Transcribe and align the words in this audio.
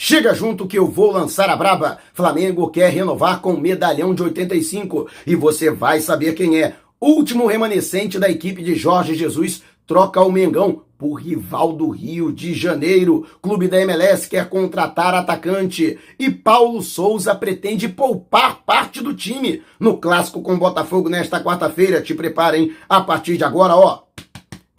Chega 0.00 0.32
junto 0.32 0.64
que 0.64 0.78
eu 0.78 0.86
vou 0.86 1.10
lançar 1.10 1.50
a 1.50 1.56
braba. 1.56 1.98
Flamengo 2.14 2.70
quer 2.70 2.88
renovar 2.92 3.40
com 3.40 3.56
medalhão 3.56 4.14
de 4.14 4.22
85 4.22 5.08
e 5.26 5.34
você 5.34 5.72
vai 5.72 6.00
saber 6.00 6.34
quem 6.34 6.62
é. 6.62 6.76
Último 7.00 7.48
remanescente 7.48 8.16
da 8.16 8.30
equipe 8.30 8.62
de 8.62 8.76
Jorge 8.76 9.16
Jesus 9.16 9.60
troca 9.88 10.20
o 10.20 10.30
Mengão 10.30 10.82
por 10.96 11.14
rival 11.14 11.72
do 11.72 11.88
Rio 11.88 12.32
de 12.32 12.54
Janeiro. 12.54 13.26
Clube 13.42 13.66
da 13.66 13.80
MLS 13.80 14.28
quer 14.28 14.48
contratar 14.48 15.14
atacante 15.14 15.98
e 16.16 16.30
Paulo 16.30 16.80
Souza 16.80 17.34
pretende 17.34 17.88
poupar 17.88 18.62
parte 18.64 19.02
do 19.02 19.12
time 19.12 19.64
no 19.80 19.98
clássico 19.98 20.40
com 20.42 20.56
Botafogo 20.56 21.08
nesta 21.08 21.42
quarta-feira. 21.42 22.00
Te 22.00 22.14
preparem 22.14 22.72
a 22.88 23.00
partir 23.00 23.36
de 23.36 23.42
agora, 23.42 23.74
ó. 23.74 24.07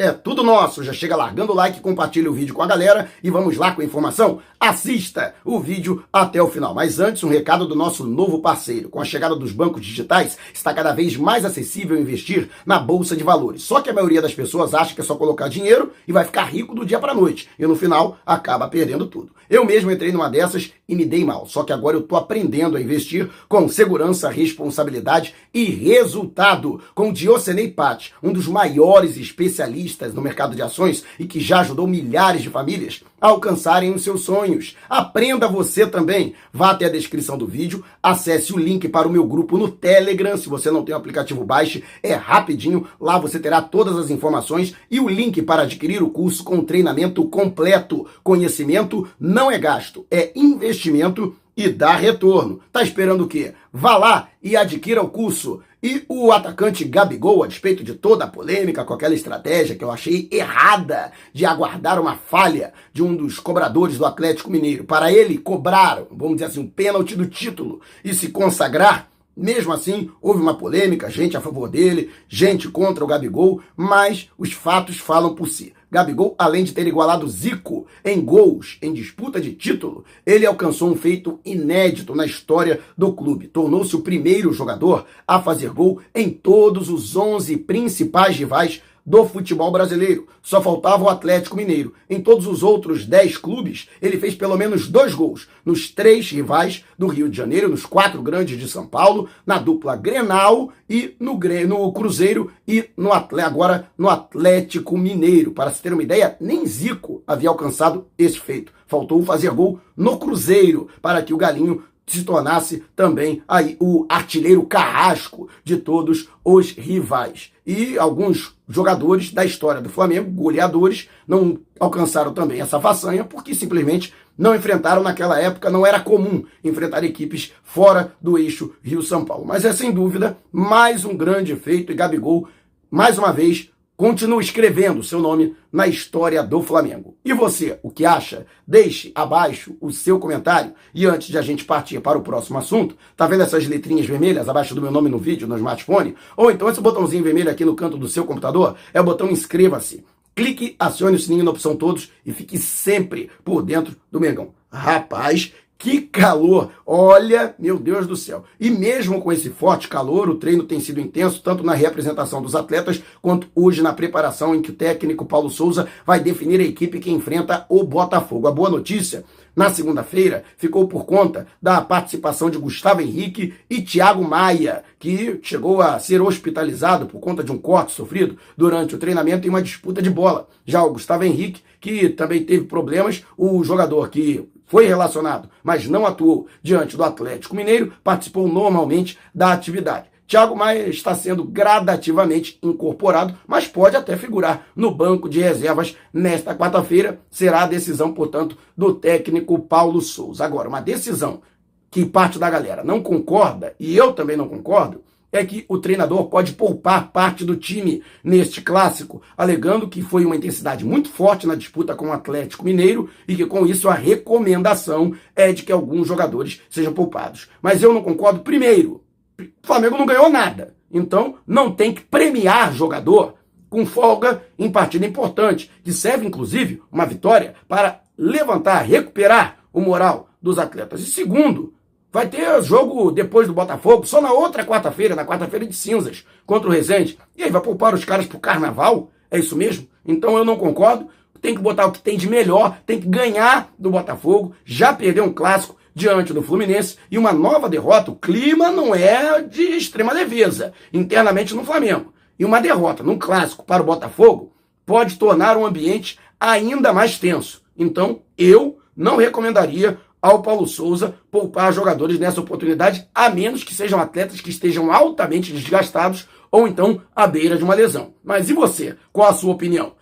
É 0.02 0.14
tudo 0.14 0.44
nosso. 0.44 0.82
Já 0.82 0.94
chega 0.94 1.14
largando 1.14 1.52
o 1.52 1.56
like, 1.56 1.82
compartilha 1.82 2.32
o 2.32 2.34
vídeo 2.34 2.56
com 2.56 2.62
a 2.62 2.66
galera 2.66 3.12
e 3.22 3.30
vamos 3.30 3.58
lá 3.58 3.74
com 3.74 3.82
a 3.82 3.84
informação. 3.84 4.40
Assista 4.58 5.36
o 5.44 5.60
vídeo 5.60 6.06
até 6.14 6.42
o 6.42 6.48
final. 6.48 6.74
Mas 6.74 7.02
antes, 7.02 7.22
um 7.22 7.28
recado 7.28 7.68
do 7.68 7.76
nosso 7.76 8.06
novo 8.06 8.40
parceiro. 8.40 8.88
Com 8.88 9.02
a 9.02 9.04
chegada 9.04 9.36
dos 9.36 9.52
bancos 9.52 9.86
digitais, 9.86 10.38
está 10.54 10.74
cada 10.74 10.94
vez 10.94 11.18
mais 11.18 11.44
acessível 11.44 12.00
investir 12.00 12.50
na 12.66 12.80
bolsa 12.80 13.14
de 13.14 13.26
valores. 13.26 13.64
Só 13.64 13.82
que 13.82 13.90
a 13.90 13.94
maioria 13.94 14.22
das 14.22 14.34
pessoas 14.34 14.74
acha 14.74 14.96
que 14.96 15.02
é 15.02 15.04
só 15.04 15.16
colocar 15.16 15.50
dinheiro 15.50 15.92
e 16.08 16.14
vai 16.14 16.24
ficar 16.24 16.46
rico 16.46 16.74
do 16.74 16.86
dia 16.86 16.98
para 16.98 17.14
noite 17.14 17.50
e 17.60 17.68
no 17.68 17.76
final 17.76 18.18
acaba 18.26 18.70
perdendo 18.70 19.06
tudo. 19.06 19.34
Eu 19.50 19.66
mesmo 19.66 19.90
entrei 19.90 20.12
numa 20.12 20.30
dessas 20.30 20.72
e 20.88 20.96
me 20.96 21.06
dei 21.06 21.26
mal. 21.26 21.48
Só 21.48 21.64
que 21.64 21.74
agora 21.74 21.98
eu 21.98 22.04
tô 22.04 22.16
aprendendo 22.16 22.78
a 22.78 22.82
investir 22.82 23.30
com 23.48 23.68
segurança, 23.68 24.30
responsabilidade 24.30 25.34
e 25.52 25.66
resultado. 25.66 26.80
Com 26.94 27.12
Diocenei 27.12 27.72
Pat, 27.72 28.12
um 28.22 28.32
dos 28.32 28.48
maiores 28.48 29.18
especialistas 29.18 30.14
no 30.14 30.22
mercado 30.22 30.56
de 30.56 30.62
ações 30.62 31.04
e 31.18 31.26
que 31.26 31.40
já 31.40 31.62
ajudou 31.62 31.88
milhares 31.88 32.44
de 32.44 32.50
famílias 32.50 33.04
a 33.22 33.28
alcançarem 33.28 33.94
os 33.94 34.04
seus 34.04 34.22
sonhos. 34.22 34.78
Aprenda 34.90 35.48
você 35.48 35.86
também. 35.86 36.34
Vá 36.54 36.72
até 36.72 36.86
a 36.86 36.90
descrição 36.90 37.38
do 37.38 37.48
vídeo, 37.48 37.84
acesse 38.02 38.54
o 38.54 38.58
link 38.58 38.88
para 38.88 39.08
o 39.08 39.12
meu 39.12 39.26
grupo 39.26 39.58
no 39.58 39.70
Telegram. 39.70 40.38
Se 40.38 40.48
você 40.48 40.72
não 40.72 40.84
tem 40.84 40.94
o 40.94 40.98
aplicativo, 40.98 41.44
baixe, 41.44 41.84
é 42.02 42.14
rapidinho. 42.14 42.88
Lá 43.00 43.18
você 43.18 43.40
terá 43.40 43.62
todas 43.62 43.98
as 43.98 44.10
informações 44.10 44.74
e 44.90 45.00
o 45.00 45.10
link 45.10 45.42
para 45.42 45.64
adquirir 45.64 46.02
o 46.02 46.10
curso 46.10 46.44
com 46.44 46.64
treinamento 46.64 47.26
completo. 47.26 48.06
Conhecimento 48.24 49.08
não 49.20 49.39
é 49.48 49.60
gasto, 49.60 50.08
é 50.10 50.32
investimento 50.36 51.36
e 51.56 51.70
dá 51.70 51.96
retorno. 51.96 52.62
Tá 52.72 52.82
esperando 52.82 53.26
o 53.26 53.28
quê? 53.28 53.54
Vá 53.72 53.98
lá 53.98 54.30
e 54.42 54.58
adquira 54.58 55.02
o 55.02 55.10
curso. 55.10 55.62
E 55.82 56.04
o 56.10 56.32
atacante 56.32 56.84
Gabigol, 56.84 57.44
a 57.44 57.48
despeito 57.48 57.84
de 57.84 57.94
toda 57.94 58.26
a 58.26 58.28
polêmica 58.28 58.84
com 58.84 58.94
aquela 58.94 59.14
estratégia 59.14 59.76
que 59.76 59.84
eu 59.84 59.92
achei 59.92 60.28
errada 60.30 61.12
de 61.34 61.46
aguardar 61.46 62.02
uma 62.02 62.16
falha 62.16 62.74
de 62.92 63.02
um 63.02 63.16
dos 63.16 63.40
cobradores 63.40 63.98
do 63.98 64.06
Atlético 64.06 64.52
Mineiro 64.52 64.84
para 64.84 65.12
ele 65.12 65.38
cobrar, 65.38 66.02
vamos 66.12 66.36
dizer 66.36 66.46
assim, 66.46 66.60
um 66.60 66.68
pênalti 66.68 67.16
do 67.16 67.26
título 67.26 67.80
e 68.04 68.14
se 68.14 68.28
consagrar, 68.30 69.10
mesmo 69.40 69.72
assim, 69.72 70.10
houve 70.22 70.42
uma 70.42 70.58
polêmica, 70.58 71.10
gente 71.10 71.38
a 71.38 71.42
favor 71.42 71.70
dele, 71.70 72.10
gente 72.28 72.68
contra 72.68 73.04
o 73.04 73.08
Gabigol, 73.08 73.62
mas 73.76 74.30
os 74.38 74.52
fatos 74.52 75.00
falam 75.00 75.34
por 75.34 75.48
si. 75.48 75.74
Gabigol, 75.92 76.36
além 76.38 76.64
de 76.64 76.74
ter 76.74 76.86
igualado 76.86 77.28
Zico 77.28 77.88
em 78.06 78.22
gols 78.22 78.78
em 78.82 78.94
disputa 78.94 79.42
de 79.42 79.54
título, 79.54 80.04
ele 80.26 80.46
alcançou 80.46 80.92
um 80.92 80.96
feito 80.96 81.40
inédito 81.44 82.14
na 82.14 82.26
história 82.26 82.80
do 82.98 83.12
clube. 83.14 83.48
Tornou-se 83.48 83.96
o 83.96 84.02
primeiro 84.02 84.54
jogador 84.54 85.06
a 85.28 85.42
fazer 85.42 85.72
gol 85.72 86.00
em 86.14 86.30
todos 86.30 86.90
os 86.90 87.16
11 87.16 87.58
principais 87.58 88.38
rivais 88.38 88.82
do 89.06 89.26
futebol 89.26 89.72
brasileiro. 89.72 90.28
Só 90.42 90.62
faltava 90.62 91.04
o 91.04 91.10
Atlético 91.10 91.56
Mineiro. 91.56 91.94
Em 92.10 92.22
todos 92.22 92.48
os 92.48 92.64
outros 92.64 93.06
10 93.06 93.38
clubes, 93.38 93.90
ele 94.02 94.18
fez 94.18 94.36
pelo 94.36 94.58
menos 94.58 94.88
dois 94.88 95.14
gols. 95.14 95.48
Nos 95.66 95.90
três 95.90 96.30
rivais 96.32 96.84
do 96.98 97.08
Rio 97.08 97.30
de 97.30 97.38
Janeiro, 97.38 97.70
nos 97.70 97.86
quatro 97.86 98.22
grandes 98.22 98.60
de 98.60 98.68
São 98.68 98.88
Paulo, 98.88 99.30
na 99.46 99.58
dupla 99.58 99.96
Grenal 99.96 100.72
e 100.90 101.16
no, 101.20 101.40
no 101.68 101.92
Cruzeiro 101.92 102.52
e 102.68 102.90
no 102.96 103.12
agora 103.12 103.90
no 103.98 104.10
Atlético 104.10 104.98
Mineiro. 104.98 105.52
Para 105.52 105.72
se 105.72 105.82
ter 105.82 105.94
uma 105.94 106.04
ideia, 106.04 106.36
nem 106.40 106.66
Zico 106.66 107.24
havia 107.26 107.50
alcançado 107.50 108.08
esse 108.18 108.40
feito. 108.40 108.72
Faltou 108.88 109.24
fazer 109.24 109.52
gol 109.52 109.80
no 109.96 110.18
Cruzeiro 110.18 110.88
para 111.02 111.22
que 111.22 111.34
o 111.34 111.38
Galinho 111.38 111.84
se 112.18 112.24
tornasse 112.24 112.84
também 112.96 113.42
aí 113.48 113.78
o 113.80 114.06
artilheiro 114.10 114.64
carrasco 114.64 115.50
de 115.64 115.78
todos 115.78 116.30
os 116.44 116.72
rivais. 116.72 117.52
E 117.66 117.98
alguns 117.98 118.56
jogadores 118.68 119.32
da 119.32 119.46
história 119.46 119.82
do 119.82 119.90
Flamengo, 119.90 120.32
goleadores, 120.32 121.10
não 121.28 121.60
alcançaram 121.80 122.34
também 122.34 122.62
essa 122.62 122.80
façanha 122.80 123.24
porque 123.24 123.54
simplesmente 123.54 124.14
não 124.38 124.56
enfrentaram 124.56 125.04
naquela 125.04 125.40
época, 125.40 125.70
não 125.70 125.86
era 125.86 126.00
comum 126.00 126.46
enfrentar 126.64 127.04
equipes 127.04 127.52
fora 127.62 128.14
do 128.22 128.38
eixo 128.38 128.74
Rio-São 128.82 129.26
Paulo. 129.26 129.46
Mas 129.46 129.66
é 129.66 129.74
sem 129.74 129.92
dúvida 129.92 130.38
mais 130.52 131.04
um 131.04 131.16
grande 131.16 131.56
feito 131.56 131.92
e 131.92 131.96
Gabigol, 131.96 132.48
mais 132.90 133.18
uma 133.18 133.34
vez, 133.34 133.70
Continue 134.00 134.42
escrevendo 134.42 135.04
seu 135.04 135.20
nome 135.20 135.58
na 135.70 135.86
história 135.86 136.42
do 136.42 136.62
Flamengo. 136.64 137.18
E 137.26 137.34
você, 137.34 137.78
o 137.84 137.92
que 137.92 138.06
acha? 138.06 138.46
Deixe 138.66 139.12
abaixo 139.14 139.76
o 139.82 139.92
seu 139.92 140.18
comentário. 140.18 140.74
E 140.96 141.06
antes 141.06 141.28
de 141.28 141.38
a 141.38 141.42
gente 141.42 141.66
partir 141.66 142.00
para 142.00 142.18
o 142.18 142.22
próximo 142.22 142.58
assunto, 142.58 142.96
tá 143.18 143.28
vendo 143.28 143.44
essas 143.44 143.68
letrinhas 143.68 144.06
vermelhas 144.06 144.48
abaixo 144.48 144.74
do 144.74 144.82
meu 144.82 144.90
nome 144.90 145.10
no 145.10 145.18
vídeo, 145.20 145.50
no 145.50 145.58
smartphone? 145.58 146.16
Ou 146.38 146.50
então 146.50 146.70
esse 146.70 146.80
botãozinho 146.80 147.26
vermelho 147.26 147.52
aqui 147.52 147.66
no 147.66 147.76
canto 147.76 147.98
do 147.98 148.08
seu 148.08 148.24
computador? 148.24 148.78
É 148.94 149.02
o 149.02 149.04
botão 149.04 149.30
inscreva-se. 149.30 150.06
Clique, 150.34 150.78
acione 150.80 151.18
o 151.18 151.20
sininho 151.20 151.44
na 151.44 151.52
opção 151.52 151.76
todos 151.76 152.10
e 152.26 152.32
fique 152.32 152.58
sempre 152.58 153.30
por 153.44 153.62
dentro 153.62 153.98
do 154.10 154.22
Mengão. 154.22 154.54
Rapaz, 154.72 155.52
que 155.80 156.02
calor! 156.02 156.72
Olha, 156.86 157.56
meu 157.58 157.80
Deus 157.80 158.06
do 158.06 158.18
céu. 158.18 158.44
E 158.60 158.70
mesmo 158.70 159.22
com 159.22 159.32
esse 159.32 159.50
forte 159.50 159.88
calor, 159.88 160.30
o 160.30 160.36
treino 160.36 160.66
tem 160.66 160.78
sido 160.78 161.00
intenso, 161.00 161.42
tanto 161.42 161.64
na 161.64 161.74
representação 161.74 162.42
dos 162.42 162.54
atletas, 162.54 163.02
quanto 163.22 163.48
hoje 163.56 163.82
na 163.82 163.94
preparação 163.94 164.54
em 164.54 164.62
que 164.62 164.72
o 164.72 164.76
técnico 164.76 165.26
Paulo 165.26 165.50
Souza 165.50 165.88
vai 166.06 166.20
definir 166.20 166.60
a 166.60 166.66
equipe 166.66 167.00
que 167.00 167.10
enfrenta 167.10 167.66
o 167.70 167.82
Botafogo. 167.86 168.46
A 168.46 168.52
boa 168.52 168.70
notícia, 168.70 169.24
na 169.56 169.70
segunda-feira, 169.70 170.44
ficou 170.58 170.86
por 170.86 171.06
conta 171.06 171.48
da 171.62 171.80
participação 171.80 172.50
de 172.50 172.58
Gustavo 172.58 173.00
Henrique 173.00 173.54
e 173.70 173.82
Thiago 173.82 174.22
Maia, 174.22 174.84
que 175.00 175.40
chegou 175.42 175.82
a 175.82 175.98
ser 175.98 176.22
hospitalizado 176.22 177.06
por 177.06 177.22
conta 177.22 177.42
de 177.42 177.54
um 177.54 177.58
corte 177.58 177.94
sofrido 177.94 178.38
durante 178.58 178.96
o 178.96 178.98
treinamento 178.98 179.48
em 179.48 179.50
uma 179.50 179.62
disputa 179.62 180.02
de 180.02 180.10
bola. 180.10 180.50
Já 180.66 180.84
o 180.84 180.92
Gustavo 180.92 181.24
Henrique, 181.24 181.62
que 181.80 182.10
também 182.10 182.44
teve 182.44 182.66
problemas, 182.66 183.24
o 183.38 183.64
jogador 183.64 184.10
que 184.10 184.46
foi 184.70 184.86
relacionado, 184.86 185.50
mas 185.64 185.88
não 185.88 186.06
atuou 186.06 186.48
diante 186.62 186.96
do 186.96 187.04
Atlético 187.04 187.56
Mineiro, 187.56 187.92
participou 188.04 188.48
normalmente 188.48 189.18
da 189.34 189.52
atividade. 189.52 190.08
Thiago 190.28 190.56
Maia 190.56 190.88
está 190.88 191.16
sendo 191.16 191.44
gradativamente 191.44 192.60
incorporado, 192.62 193.36
mas 193.48 193.68
pode 193.68 193.96
até 193.96 194.16
figurar 194.16 194.68
no 194.76 194.92
banco 194.92 195.28
de 195.28 195.40
reservas 195.40 195.98
nesta 196.14 196.54
quarta-feira. 196.54 197.20
Será 197.32 197.64
a 197.64 197.68
decisão, 197.68 198.14
portanto, 198.14 198.56
do 198.78 198.94
técnico 198.94 199.58
Paulo 199.58 200.00
Souza. 200.02 200.46
Agora, 200.46 200.70
uma 200.70 200.82
decisão 200.82 201.42
que 201.90 202.06
parte 202.06 202.38
da 202.38 202.48
galera 202.48 202.84
não 202.84 203.02
concorda, 203.02 203.74
e 203.80 203.98
eu 203.98 204.14
também 204.14 204.38
não 204.38 204.48
concordo, 204.48 205.02
é 205.32 205.46
que 205.46 205.66
o 205.68 205.78
treinador 205.78 206.26
pode 206.26 206.54
poupar 206.54 207.12
parte 207.12 207.46
do 207.46 207.56
time 207.56 208.02
neste 208.24 208.62
clássico, 208.62 209.22
alegando 209.38 209.88
que 209.88 210.02
foi 210.02 210.26
uma 210.26 210.36
intensidade 210.36 210.84
muito 210.84 211.10
forte 211.10 211.46
na 211.46 211.56
disputa 211.56 211.96
com 211.96 212.08
o 212.08 212.12
Atlético 212.12 212.66
Mineiro 212.66 213.10
e 213.28 213.36
que 213.36 213.46
com 213.46 213.66
isso 213.66 213.88
a 213.88 213.94
recomendação 213.94 215.14
é 215.36 215.52
de 215.52 215.64
que 215.64 215.72
alguns 215.72 216.08
jogadores 216.08 216.62
sejam 216.70 216.94
poupados. 216.94 217.48
Mas 217.62 217.84
eu 217.84 217.94
não 217.94 218.02
concordo. 218.02 218.40
Primeiro, 218.40 219.04
o 219.40 219.46
Flamengo 219.62 219.98
não 219.98 220.06
ganhou 220.06 220.30
nada, 220.30 220.76
então 220.92 221.36
não 221.46 221.72
tem 221.72 221.94
que 221.94 222.02
premiar 222.02 222.74
jogador 222.74 223.36
com 223.70 223.86
folga 223.86 224.44
em 224.58 224.72
partida 224.72 225.06
importante, 225.06 225.70
que 225.84 225.94
serve 225.94 226.26
inclusive 226.26 226.82
uma 226.92 227.06
vitória 227.06 227.54
para 227.68 228.02
levantar, 228.18 228.82
recuperar 228.82 229.60
o 229.72 229.80
moral 229.80 230.30
dos 230.42 230.58
atletas. 230.58 231.02
E 231.02 231.06
segundo, 231.06 231.74
Vai 232.12 232.28
ter 232.28 232.62
jogo 232.64 233.12
depois 233.12 233.48
do 233.48 233.54
Botafogo, 233.54 234.08
só 234.08 234.20
na 234.20 234.32
outra 234.32 234.66
quarta-feira, 234.66 235.16
na 235.16 235.26
quarta-feira 235.26 235.66
de 235.66 235.76
cinzas, 235.76 236.26
contra 236.46 236.68
o 236.68 236.72
Resende. 236.72 237.20
E 237.38 237.44
aí, 237.44 237.52
vai 237.52 237.62
poupar 237.62 237.94
os 237.94 238.04
caras 238.04 238.26
pro 238.26 238.40
carnaval? 238.40 239.12
É 239.30 239.38
isso 239.38 239.56
mesmo? 239.56 239.88
Então 240.06 240.36
eu 240.36 240.44
não 240.44 240.58
concordo. 240.58 241.08
Tem 241.40 241.56
que 241.56 241.62
botar 241.62 241.86
o 241.86 241.92
que 241.92 242.02
tem 242.02 242.18
de 242.18 242.28
melhor, 242.28 242.78
tem 242.86 243.00
que 243.00 243.08
ganhar 243.08 243.72
do 243.78 243.92
Botafogo. 243.92 244.54
Já 244.66 244.92
perdeu 244.92 245.24
um 245.24 245.32
clássico 245.32 245.78
diante 245.94 246.34
do 246.34 246.42
Fluminense 246.42 246.98
e 247.12 247.18
uma 247.18 247.32
nova 247.32 247.70
derrota. 247.70 248.12
O 248.12 248.16
clima 248.16 248.72
não 248.72 248.94
é 248.96 249.42
de 249.42 249.62
extrema 249.62 250.12
leveza 250.12 250.74
internamente 250.92 251.54
no 251.54 251.64
Flamengo. 251.64 252.14
E 252.38 252.44
uma 252.44 252.60
derrota 252.60 253.04
num 253.04 253.20
clássico 253.20 253.64
para 253.64 253.84
o 253.84 253.86
Botafogo 253.86 254.54
pode 254.86 255.18
tornar 255.18 255.56
o 255.58 255.66
ambiente 255.66 256.18
ainda 256.40 256.92
mais 256.92 257.20
tenso. 257.20 257.62
Então 257.78 258.22
eu 258.38 258.80
não 258.96 259.18
recomendaria 259.18 259.98
ao 260.22 260.42
Paulo 260.42 260.68
Souza 260.68 261.16
poupar 261.32 261.74
jogadores 261.74 262.20
nessa 262.20 262.42
oportunidade, 262.42 263.08
a 263.14 263.30
menos 263.30 263.64
que 263.64 263.74
sejam 263.74 264.00
atletas 264.00 264.42
que 264.42 264.50
estejam 264.50 264.92
altamente 264.92 265.54
desgastados 265.54 266.28
ou 266.52 266.68
então 266.68 267.02
à 267.16 267.28
beira 267.28 267.58
de 267.58 267.64
uma 267.64 267.76
lesão. 267.76 268.14
Mas 268.24 268.50
e 268.50 268.54
você? 268.54 268.96
Qual 269.12 269.30
a 269.30 269.34
sua 269.34 269.54
opinião? 269.54 269.94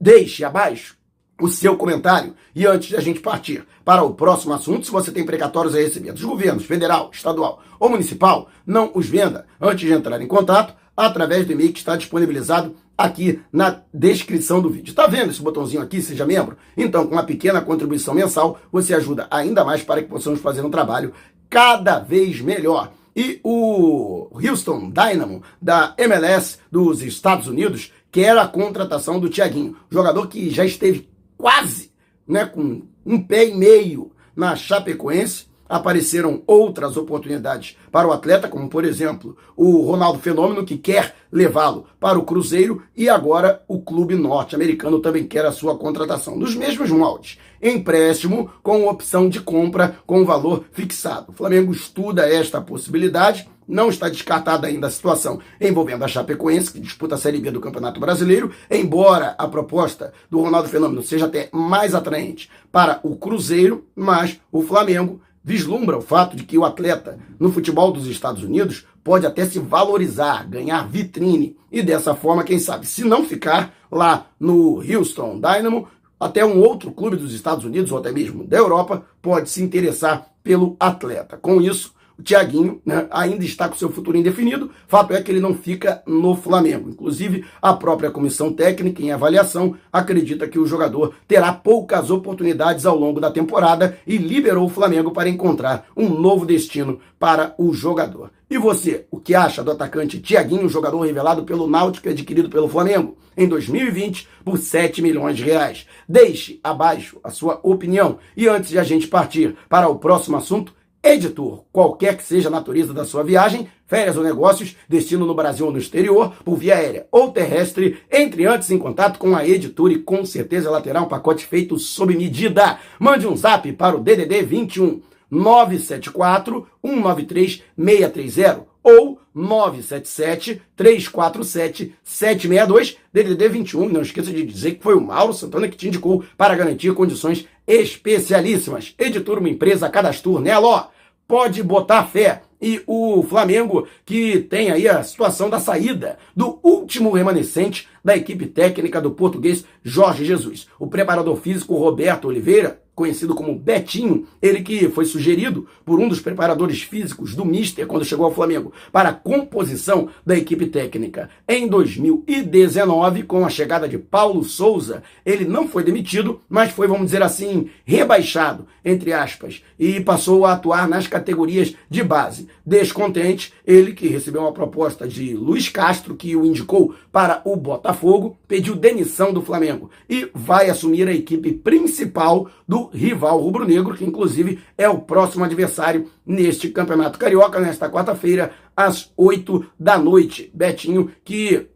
Deixe 0.00 0.44
abaixo 0.44 0.96
o 1.40 1.48
seu 1.48 1.76
comentário. 1.76 2.34
E 2.54 2.66
antes 2.66 2.88
de 2.88 2.96
a 2.96 3.00
gente 3.00 3.20
partir 3.20 3.66
para 3.84 4.02
o 4.02 4.14
próximo 4.14 4.54
assunto, 4.54 4.86
se 4.86 4.92
você 4.92 5.12
tem 5.12 5.26
precatórios 5.26 5.74
a 5.74 5.78
receber 5.78 6.12
dos 6.12 6.24
governos 6.24 6.64
federal, 6.64 7.10
estadual 7.12 7.62
ou 7.78 7.90
municipal, 7.90 8.48
não 8.66 8.90
os 8.94 9.06
venda 9.06 9.46
antes 9.60 9.86
de 9.86 9.92
entrar 9.92 10.20
em 10.20 10.26
contato 10.26 10.74
através 10.96 11.44
do 11.44 11.52
e-mail 11.52 11.72
que 11.72 11.78
está 11.78 11.96
disponibilizado 11.96 12.74
aqui 12.96 13.40
na 13.52 13.82
descrição 13.92 14.62
do 14.62 14.70
vídeo. 14.70 14.90
Está 14.90 15.06
vendo 15.06 15.30
esse 15.30 15.42
botãozinho 15.42 15.82
aqui, 15.82 16.00
seja 16.00 16.24
membro? 16.24 16.56
Então, 16.76 17.06
com 17.06 17.12
uma 17.12 17.22
pequena 17.24 17.60
contribuição 17.60 18.14
mensal, 18.14 18.58
você 18.72 18.94
ajuda 18.94 19.26
ainda 19.30 19.64
mais 19.64 19.82
para 19.82 20.02
que 20.02 20.08
possamos 20.08 20.40
fazer 20.40 20.64
um 20.64 20.70
trabalho 20.70 21.12
cada 21.50 21.98
vez 21.98 22.40
melhor. 22.40 22.92
E 23.14 23.40
o 23.42 24.28
Houston 24.32 24.90
Dynamo 24.90 25.42
da 25.60 25.94
MLS 25.98 26.58
dos 26.70 27.02
Estados 27.02 27.48
Unidos 27.48 27.92
quer 28.10 28.36
a 28.36 28.46
contratação 28.46 29.20
do 29.20 29.28
Thiaguinho, 29.28 29.76
jogador 29.90 30.26
que 30.26 30.50
já 30.50 30.64
esteve 30.64 31.08
quase, 31.36 31.90
né, 32.26 32.44
com 32.46 32.82
um 33.04 33.22
pé 33.22 33.48
e 33.48 33.54
meio 33.54 34.10
na 34.34 34.56
Chapecoense. 34.56 35.46
Apareceram 35.68 36.42
outras 36.46 36.96
oportunidades 36.96 37.76
para 37.90 38.06
o 38.06 38.12
atleta, 38.12 38.48
como 38.48 38.68
por 38.68 38.84
exemplo 38.84 39.36
o 39.56 39.82
Ronaldo 39.82 40.18
Fenômeno, 40.18 40.64
que 40.64 40.78
quer 40.78 41.14
levá-lo 41.30 41.86
para 41.98 42.18
o 42.18 42.24
Cruzeiro, 42.24 42.82
e 42.96 43.08
agora 43.08 43.62
o 43.66 43.80
clube 43.80 44.14
norte-americano 44.14 45.00
também 45.00 45.26
quer 45.26 45.44
a 45.44 45.52
sua 45.52 45.76
contratação. 45.76 46.36
Nos 46.36 46.54
mesmos 46.54 46.90
moldes, 46.90 47.38
empréstimo 47.62 48.50
com 48.62 48.86
opção 48.86 49.28
de 49.28 49.40
compra 49.40 49.96
com 50.06 50.24
valor 50.24 50.64
fixado. 50.72 51.32
O 51.32 51.34
Flamengo 51.34 51.72
estuda 51.72 52.28
esta 52.28 52.60
possibilidade 52.60 53.48
não 53.66 53.88
está 53.88 54.08
descartada 54.08 54.66
ainda 54.66 54.86
a 54.86 54.90
situação 54.90 55.40
envolvendo 55.60 56.04
a 56.04 56.08
Chapecoense, 56.08 56.72
que 56.72 56.80
disputa 56.80 57.16
a 57.16 57.18
Série 57.18 57.40
B 57.40 57.50
do 57.50 57.60
Campeonato 57.60 57.98
Brasileiro, 57.98 58.52
embora 58.70 59.34
a 59.36 59.48
proposta 59.48 60.12
do 60.30 60.40
Ronaldo 60.40 60.68
Fenômeno 60.68 61.02
seja 61.02 61.26
até 61.26 61.48
mais 61.52 61.94
atraente 61.94 62.48
para 62.70 63.00
o 63.02 63.16
Cruzeiro, 63.16 63.84
mas 63.94 64.40
o 64.52 64.62
Flamengo 64.62 65.20
vislumbra 65.46 65.96
o 65.96 66.02
fato 66.02 66.36
de 66.36 66.42
que 66.42 66.58
o 66.58 66.64
atleta 66.64 67.20
no 67.38 67.52
futebol 67.52 67.92
dos 67.92 68.08
Estados 68.08 68.42
Unidos 68.42 68.84
pode 69.04 69.24
até 69.24 69.46
se 69.46 69.60
valorizar, 69.60 70.44
ganhar 70.48 70.88
vitrine 70.88 71.56
e 71.70 71.84
dessa 71.84 72.16
forma, 72.16 72.42
quem 72.42 72.58
sabe, 72.58 72.84
se 72.84 73.04
não 73.04 73.24
ficar 73.24 73.72
lá 73.88 74.26
no 74.40 74.82
Houston 74.82 75.40
Dynamo, 75.40 75.86
até 76.18 76.44
um 76.44 76.58
outro 76.60 76.90
clube 76.90 77.16
dos 77.16 77.32
Estados 77.32 77.64
Unidos 77.64 77.92
ou 77.92 77.98
até 77.98 78.10
mesmo 78.10 78.42
da 78.42 78.56
Europa 78.56 79.04
pode 79.22 79.48
se 79.48 79.62
interessar 79.62 80.32
pelo 80.42 80.74
atleta. 80.80 81.36
Com 81.36 81.60
isso, 81.60 81.94
o 82.18 82.80
né, 82.84 83.06
ainda 83.10 83.44
está 83.44 83.68
com 83.68 83.76
seu 83.76 83.90
futuro 83.90 84.16
indefinido. 84.16 84.70
Fato 84.88 85.12
é 85.12 85.22
que 85.22 85.30
ele 85.30 85.40
não 85.40 85.54
fica 85.54 86.02
no 86.06 86.34
Flamengo. 86.34 86.88
Inclusive, 86.88 87.44
a 87.60 87.74
própria 87.74 88.10
comissão 88.10 88.52
técnica, 88.52 89.02
em 89.02 89.12
avaliação, 89.12 89.76
acredita 89.92 90.48
que 90.48 90.58
o 90.58 90.66
jogador 90.66 91.14
terá 91.28 91.52
poucas 91.52 92.10
oportunidades 92.10 92.86
ao 92.86 92.96
longo 92.96 93.20
da 93.20 93.30
temporada 93.30 93.98
e 94.06 94.16
liberou 94.16 94.66
o 94.66 94.70
Flamengo 94.70 95.10
para 95.10 95.28
encontrar 95.28 95.86
um 95.96 96.08
novo 96.08 96.46
destino 96.46 97.00
para 97.18 97.54
o 97.58 97.72
jogador. 97.72 98.30
E 98.48 98.56
você, 98.56 99.06
o 99.10 99.18
que 99.18 99.34
acha 99.34 99.62
do 99.62 99.72
atacante 99.72 100.20
Thiaguinho, 100.20 100.68
jogador 100.68 101.00
revelado 101.00 101.44
pelo 101.44 101.68
Náutico 101.68 102.06
e 102.06 102.12
adquirido 102.12 102.48
pelo 102.48 102.68
Flamengo 102.68 103.16
em 103.36 103.46
2020 103.48 104.28
por 104.44 104.56
7 104.56 105.02
milhões 105.02 105.36
de 105.36 105.42
reais? 105.42 105.86
Deixe 106.08 106.60
abaixo 106.62 107.18
a 107.24 107.30
sua 107.30 107.58
opinião. 107.62 108.18
E 108.36 108.46
antes 108.48 108.70
de 108.70 108.78
a 108.78 108.84
gente 108.84 109.08
partir 109.08 109.56
para 109.68 109.88
o 109.88 109.98
próximo 109.98 110.36
assunto, 110.36 110.72
Editor, 111.06 111.62
qualquer 111.70 112.16
que 112.16 112.24
seja 112.24 112.48
a 112.48 112.50
natureza 112.50 112.92
da 112.92 113.04
sua 113.04 113.22
viagem, 113.22 113.68
férias 113.86 114.16
ou 114.16 114.24
negócios, 114.24 114.76
destino 114.88 115.24
no 115.24 115.36
Brasil 115.36 115.64
ou 115.64 115.70
no 115.70 115.78
exterior, 115.78 116.32
por 116.44 116.56
via 116.56 116.74
aérea 116.74 117.06
ou 117.12 117.30
terrestre, 117.30 117.98
entre 118.10 118.44
antes 118.44 118.72
em 118.72 118.78
contato 118.78 119.16
com 119.16 119.36
a 119.36 119.46
editora 119.46 119.92
e 119.92 120.00
com 120.00 120.26
certeza 120.26 120.66
ela 120.66 120.80
terá 120.80 121.00
um 121.00 121.06
pacote 121.06 121.46
feito 121.46 121.78
sob 121.78 122.16
medida. 122.16 122.80
Mande 122.98 123.24
um 123.24 123.36
zap 123.36 123.72
para 123.74 123.96
o 123.96 124.00
DDD 124.00 124.42
21 124.42 125.00
974 125.30 126.66
193 126.84 127.62
630 127.78 128.66
ou 128.82 129.20
977 129.32 130.60
347 130.74 131.94
762 132.02 132.96
DDD 133.12 133.48
21. 133.48 133.88
Não 133.88 134.02
esqueça 134.02 134.32
de 134.32 134.44
dizer 134.44 134.72
que 134.72 134.82
foi 134.82 134.96
o 134.96 135.00
Mauro 135.00 135.32
Santana 135.32 135.68
que 135.68 135.76
te 135.76 135.86
indicou 135.86 136.24
para 136.36 136.56
garantir 136.56 136.92
condições 136.94 137.46
especialíssimas. 137.64 138.92
Editor, 138.98 139.38
uma 139.38 139.48
empresa 139.48 139.88
cadastro 139.88 140.40
nela, 140.40 140.66
ó 140.66 140.95
pode 141.26 141.62
botar 141.62 142.04
fé. 142.04 142.42
E 142.60 142.82
o 142.86 143.22
Flamengo, 143.22 143.86
que 144.04 144.40
tem 144.40 144.70
aí 144.70 144.88
a 144.88 145.02
situação 145.02 145.50
da 145.50 145.60
saída 145.60 146.18
do 146.34 146.58
último 146.62 147.12
remanescente 147.12 147.86
da 148.02 148.16
equipe 148.16 148.46
técnica 148.46 149.00
do 149.00 149.10
português 149.10 149.64
Jorge 149.88 150.24
Jesus. 150.24 150.66
O 150.80 150.88
preparador 150.88 151.36
físico 151.36 151.76
Roberto 151.76 152.26
Oliveira 152.26 152.82
conhecido 152.96 153.34
como 153.34 153.54
Betinho, 153.54 154.26
ele 154.40 154.62
que 154.62 154.88
foi 154.88 155.04
sugerido 155.04 155.68
por 155.84 156.00
um 156.00 156.08
dos 156.08 156.18
preparadores 156.18 156.80
físicos 156.80 157.34
do 157.34 157.44
Mister 157.44 157.86
quando 157.86 158.06
chegou 158.06 158.24
ao 158.24 158.34
Flamengo 158.34 158.72
para 158.90 159.10
a 159.10 159.12
composição 159.12 160.08
da 160.24 160.34
equipe 160.34 160.66
técnica. 160.66 161.28
Em 161.46 161.68
2019, 161.68 163.24
com 163.24 163.44
a 163.44 163.50
chegada 163.50 163.86
de 163.86 163.98
Paulo 163.98 164.42
Souza, 164.42 165.02
ele 165.26 165.44
não 165.44 165.68
foi 165.68 165.84
demitido, 165.84 166.40
mas 166.48 166.72
foi, 166.72 166.88
vamos 166.88 167.06
dizer 167.06 167.22
assim, 167.22 167.68
rebaixado, 167.84 168.66
entre 168.82 169.12
aspas, 169.12 169.62
e 169.78 170.00
passou 170.00 170.46
a 170.46 170.54
atuar 170.54 170.88
nas 170.88 171.06
categorias 171.06 171.74
de 171.90 172.02
base. 172.02 172.48
Descontente, 172.64 173.52
ele 173.66 173.92
que 173.92 174.08
recebeu 174.08 174.40
uma 174.40 174.52
proposta 174.52 175.06
de 175.06 175.34
Luiz 175.34 175.68
Castro, 175.68 176.16
que 176.16 176.34
o 176.34 176.46
indicou 176.46 176.94
para 177.12 177.42
o 177.44 177.56
Botafogo, 177.56 178.38
pediu 178.48 178.74
demissão 178.74 179.34
do 179.34 179.42
Flamengo 179.42 179.75
e 180.08 180.30
vai 180.34 180.68
assumir 180.70 181.06
a 181.08 181.12
equipe 181.12 181.52
principal 181.52 182.48
do 182.66 182.88
rival 182.88 183.40
rubro-negro, 183.40 183.94
que 183.94 184.04
inclusive 184.04 184.58
é 184.76 184.88
o 184.88 185.00
próximo 185.00 185.44
adversário 185.44 186.10
neste 186.24 186.68
Campeonato 186.68 187.18
Carioca, 187.18 187.60
nesta 187.60 187.88
quarta-feira, 187.88 188.52
às 188.76 189.12
8 189.16 189.66
da 189.78 189.98
noite. 189.98 190.50
Betinho, 190.54 191.10
que, 191.24 191.66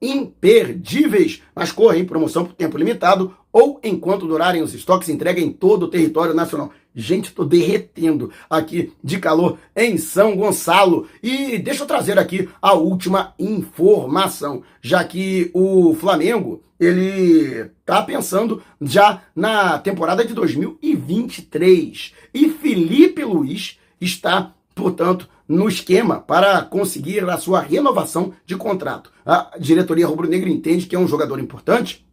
imperdíveis. 0.00 1.42
Mas 1.54 1.72
corre 1.72 2.00
em 2.00 2.04
promoção 2.04 2.44
por 2.44 2.54
tempo 2.54 2.76
limitado 2.76 3.34
ou 3.52 3.80
enquanto 3.82 4.26
durarem 4.26 4.62
os 4.62 4.74
estoques, 4.74 5.08
entrega 5.08 5.40
em 5.40 5.50
todo 5.50 5.84
o 5.84 5.88
território 5.88 6.34
nacional. 6.34 6.70
Gente, 6.94 7.32
tô 7.32 7.44
derretendo 7.44 8.30
aqui 8.48 8.92
de 9.02 9.18
calor 9.18 9.58
em 9.74 9.96
São 9.96 10.36
Gonçalo. 10.36 11.08
E 11.22 11.58
deixa 11.58 11.82
eu 11.82 11.86
trazer 11.86 12.18
aqui 12.18 12.48
a 12.60 12.74
última 12.74 13.34
informação, 13.38 14.62
já 14.82 15.02
que 15.04 15.50
o 15.54 15.94
Flamengo, 15.94 16.62
ele 16.78 17.70
tá 17.84 18.02
pensando 18.02 18.62
já 18.80 19.22
na 19.34 19.78
temporada 19.78 20.24
de 20.24 20.34
2023. 20.34 22.12
E 22.34 22.50
Felipe 22.50 23.24
Luiz 23.24 23.78
está 24.00 24.54
portanto, 24.76 25.26
no 25.48 25.68
esquema 25.68 26.20
para 26.20 26.62
conseguir 26.62 27.28
a 27.28 27.38
sua 27.38 27.60
renovação 27.60 28.34
de 28.44 28.54
contrato. 28.54 29.10
A 29.24 29.52
diretoria 29.58 30.06
rubro-negra 30.06 30.50
entende 30.50 30.86
que 30.86 30.94
é 30.94 30.98
um 30.98 31.08
jogador 31.08 31.40
importante 31.40 32.06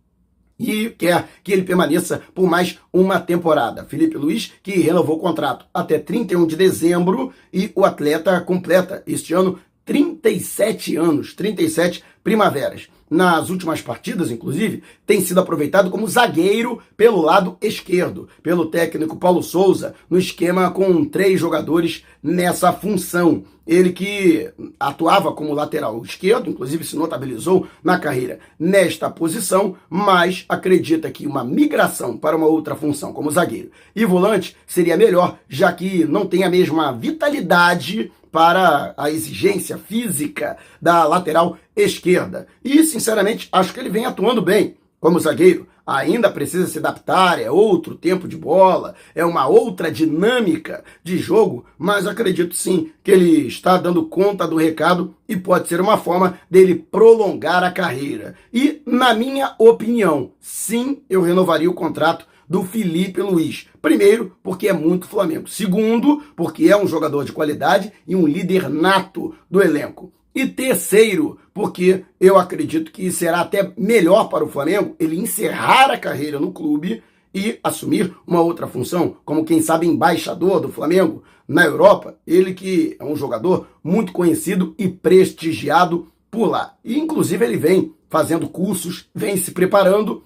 e 0.58 0.89
quer 0.91 1.27
que 1.43 1.51
ele 1.51 1.63
permaneça 1.63 2.22
por 2.34 2.50
mais 2.50 2.79
uma 2.91 3.20
temporada. 3.20 3.84
Felipe 3.84 4.17
Luiz, 4.17 4.53
que 4.63 4.79
renovou 4.79 5.17
o 5.17 5.20
contrato 5.20 5.65
até 5.74 6.00
31 6.00 6.48
de 6.48 6.55
dezembro 6.55 7.34
e 7.51 7.72
o 7.75 7.84
atleta 7.84 8.39
completa 8.39 9.03
este 9.05 9.34
ano 9.34 9.60
37 9.86 10.96
anos, 10.96 11.34
37 11.34 12.04
primaveras 12.24 12.88
nas 13.13 13.52
últimas 13.52 13.80
partidas, 13.80 14.32
inclusive, 14.32 14.82
tem 15.06 15.22
sido 15.22 15.40
aproveitado 15.40 15.92
como 15.92 16.08
zagueiro 16.08 16.82
pelo 16.98 17.22
lado 17.22 17.56
esquerdo, 17.62 18.28
pelo 18.42 18.66
técnico 18.66 19.18
Paulo 19.18 19.44
Souza, 19.44 19.94
no 20.10 20.18
esquema 20.18 20.72
com 20.72 21.06
três 21.06 21.40
jogadores 21.40 22.04
nessa 22.24 22.74
função. 22.74 23.44
Ele 23.68 23.92
que 23.94 24.52
atuava 24.80 25.32
como 25.32 25.54
lateral 25.54 26.02
esquerdo, 26.04 26.50
inclusive 26.50 26.84
se 26.84 26.98
notabilizou 26.98 27.68
na 27.84 28.00
carreira 28.00 28.40
nesta 28.60 29.12
posição, 29.12 29.75
mas 29.88 30.44
acredita 30.50 31.12
que 31.12 31.28
uma 31.28 31.44
migração 31.44 32.18
para 32.18 32.36
uma 32.36 32.48
outra 32.48 32.75
função 32.75 33.13
como 33.13 33.32
zagueiro 33.32 33.70
e 33.96 34.04
volante 34.06 34.58
seria 34.66 34.98
melhor, 34.98 35.38
já 35.48 35.72
que 35.72 36.04
não 36.04 36.25
tem 36.25 36.44
a 36.44 36.50
mesma 36.50 36.92
vitalidade 36.92 38.12
para 38.34 38.96
a 38.98 39.12
exigência 39.12 39.78
física 39.78 40.58
da 40.82 41.06
lateral 41.06 41.56
esquerda. 41.75 42.48
E, 42.66 42.84
sinceramente, 42.84 43.48
acho 43.52 43.72
que 43.72 43.80
ele 43.80 43.92
vem 43.92 44.08
atuando 44.08 44.42
bem 44.42 44.75
como 45.00 45.20
zagueiro. 45.20 45.68
Ainda 45.86 46.32
precisa 46.32 46.66
se 46.66 46.80
adaptar, 46.80 47.40
é 47.40 47.52
outro 47.52 47.94
tempo 47.94 48.28
de 48.28 48.36
bola, 48.36 48.96
é 49.13 49.24
uma 49.24 49.46
outra 49.48 49.92
dinâmica 49.92 50.84
de 51.04 51.18
jogo, 51.18 51.66
mas 51.78 52.08
acredito 52.08 52.56
sim 52.56 52.92
que 53.04 53.12
ele 53.12 53.46
está 53.46 53.78
dando 53.78 54.06
conta 54.06 54.48
do 54.48 54.56
recado 54.56 55.13
e 55.30 55.36
pode 55.36 55.68
ser 55.68 55.80
uma 55.80 55.98
forma 55.98 56.40
dele 56.50 56.74
prolongar 56.74 57.63
a 57.63 57.70
carreira. 57.70 58.34
E, 58.52 58.82
na 58.84 59.13
minha 59.13 59.54
opinião, 59.60 60.32
sim, 60.40 61.04
eu 61.08 61.22
renovaria 61.22 61.70
o 61.70 61.75
contrato 61.75 62.25
do 62.48 62.64
Felipe 62.64 63.22
Luiz. 63.22 63.68
Primeiro, 63.82 64.36
porque 64.44 64.68
é 64.68 64.74
muito 64.74 65.08
Flamengo. 65.08 65.48
Segundo, 65.48 66.22
porque 66.36 66.70
é 66.70 66.78
um 66.78 66.88
jogador 66.88 67.26
de 67.26 67.32
qualidade 67.32 67.92
e 68.08 68.16
um 68.16 68.28
líder 68.28 68.70
nato 68.70 69.36
do 69.50 69.62
elenco. 69.62 70.12
E 70.36 70.48
terceiro, 70.48 71.40
porque 71.54 72.04
eu 72.20 72.38
acredito 72.38 72.92
que 72.92 73.12
será 73.12 73.42
até 73.42 73.72
melhor 73.78 74.30
para 74.30 74.44
o 74.44 74.50
Flamengo 74.50 74.96
ele 75.00 75.20
encerrar 75.20 75.92
a 75.92 75.98
carreira 75.98 76.40
no 76.40 76.52
clube 76.52 77.04
e 77.34 77.60
assumir 77.64 78.16
uma 78.26 78.42
outra 78.42 78.68
função, 78.68 79.18
como 79.26 79.46
quem 79.46 79.62
sabe 79.62 79.88
embaixador 79.88 80.60
do 80.60 80.70
Flamengo 80.70 81.24
na 81.48 81.64
Europa. 81.64 82.18
Ele 82.26 82.54
que 82.54 82.96
é 83.00 83.04
um 83.04 83.16
jogador 83.16 83.68
muito 83.84 84.12
conhecido 84.12 84.74
e 84.78 84.88
prestigiado 84.88 86.08
por 86.30 86.48
lá. 86.48 86.76
E 86.84 86.98
inclusive 86.98 87.46
ele 87.46 87.58
vem 87.58 87.94
fazendo 88.10 88.48
cursos, 88.48 89.10
vem 89.14 89.38
se 89.38 89.52
preparando 89.52 90.24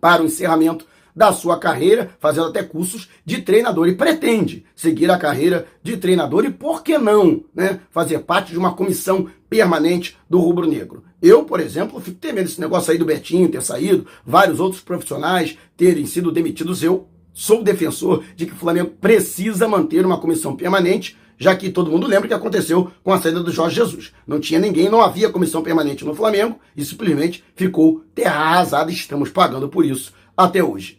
para 0.00 0.22
o 0.22 0.26
encerramento 0.26 0.86
da 1.14 1.32
sua 1.32 1.58
carreira, 1.58 2.10
fazendo 2.18 2.48
até 2.48 2.62
cursos 2.62 3.08
de 3.24 3.40
treinador 3.42 3.88
e 3.88 3.94
pretende 3.94 4.64
seguir 4.74 5.10
a 5.10 5.18
carreira 5.18 5.66
de 5.82 5.96
treinador 5.96 6.44
e 6.44 6.50
por 6.50 6.82
que 6.82 6.98
não, 6.98 7.44
né, 7.54 7.80
fazer 7.90 8.20
parte 8.20 8.52
de 8.52 8.58
uma 8.58 8.74
comissão 8.74 9.28
permanente 9.48 10.16
do 10.28 10.38
rubro 10.38 10.66
negro. 10.66 11.04
Eu, 11.22 11.44
por 11.44 11.60
exemplo, 11.60 12.00
fico 12.00 12.18
temendo 12.18 12.46
esse 12.46 12.60
negócio 12.60 12.90
aí 12.90 12.98
do 12.98 13.04
Betinho 13.04 13.48
ter 13.48 13.62
saído, 13.62 14.06
vários 14.26 14.58
outros 14.58 14.82
profissionais 14.82 15.56
terem 15.76 16.06
sido 16.06 16.32
demitidos. 16.32 16.82
Eu 16.82 17.06
sou 17.32 17.62
defensor 17.62 18.24
de 18.34 18.46
que 18.46 18.52
o 18.52 18.56
Flamengo 18.56 18.90
precisa 19.00 19.68
manter 19.68 20.04
uma 20.04 20.18
comissão 20.18 20.56
permanente 20.56 21.16
já 21.36 21.54
que 21.56 21.70
todo 21.70 21.90
mundo 21.90 22.06
lembra 22.06 22.26
o 22.26 22.28
que 22.28 22.34
aconteceu 22.34 22.90
com 23.02 23.12
a 23.12 23.20
saída 23.20 23.42
do 23.42 23.52
Jorge 23.52 23.76
Jesus. 23.76 24.12
Não 24.26 24.40
tinha 24.40 24.60
ninguém, 24.60 24.88
não 24.88 25.00
havia 25.00 25.30
comissão 25.30 25.62
permanente 25.62 26.04
no 26.04 26.14
Flamengo 26.14 26.58
e 26.76 26.84
simplesmente 26.84 27.44
ficou 27.54 28.04
terra 28.14 28.38
arrasada 28.38 28.90
e 28.90 28.94
estamos 28.94 29.30
pagando 29.30 29.68
por 29.68 29.84
isso 29.84 30.12
até 30.36 30.62
hoje. 30.62 30.98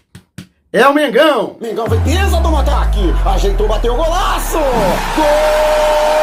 é 0.73 0.87
o 0.87 0.93
Mengão. 0.93 1.57
Mengão 1.59 1.85
foi 1.87 1.99
pisa 1.99 2.39
do 2.39 2.55
ataque. 2.55 3.13
Ajeitou, 3.25 3.67
bateu 3.67 3.93
o 3.93 3.97
golaço. 3.97 4.57
Gol! 5.15 6.20